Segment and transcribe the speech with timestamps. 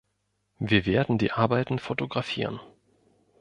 [0.57, 2.59] Wir werden die Arbeiten fotografieren.